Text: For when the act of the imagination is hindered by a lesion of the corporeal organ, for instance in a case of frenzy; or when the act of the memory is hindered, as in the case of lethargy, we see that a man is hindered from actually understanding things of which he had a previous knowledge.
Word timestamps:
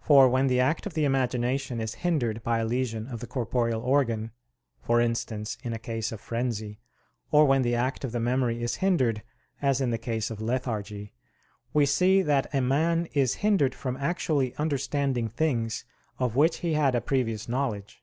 For 0.00 0.28
when 0.28 0.48
the 0.48 0.58
act 0.58 0.86
of 0.86 0.94
the 0.94 1.04
imagination 1.04 1.80
is 1.80 1.94
hindered 2.02 2.42
by 2.42 2.58
a 2.58 2.64
lesion 2.64 3.06
of 3.06 3.20
the 3.20 3.28
corporeal 3.28 3.80
organ, 3.80 4.32
for 4.80 5.00
instance 5.00 5.56
in 5.62 5.72
a 5.72 5.78
case 5.78 6.10
of 6.10 6.20
frenzy; 6.20 6.80
or 7.30 7.44
when 7.44 7.62
the 7.62 7.76
act 7.76 8.02
of 8.02 8.10
the 8.10 8.18
memory 8.18 8.60
is 8.60 8.74
hindered, 8.82 9.22
as 9.62 9.80
in 9.80 9.90
the 9.90 9.98
case 9.98 10.32
of 10.32 10.40
lethargy, 10.40 11.12
we 11.72 11.86
see 11.86 12.22
that 12.22 12.52
a 12.52 12.60
man 12.60 13.06
is 13.14 13.34
hindered 13.46 13.76
from 13.76 13.96
actually 13.98 14.52
understanding 14.56 15.28
things 15.28 15.84
of 16.18 16.34
which 16.34 16.56
he 16.56 16.72
had 16.72 16.96
a 16.96 17.00
previous 17.00 17.48
knowledge. 17.48 18.02